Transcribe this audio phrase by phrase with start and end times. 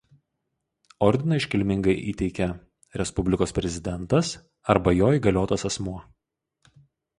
[1.07, 2.47] Ordiną iškilmingai įteikia
[3.03, 4.33] Respublikos Prezidentas
[4.77, 5.97] arba jo įgaliotas asmuo.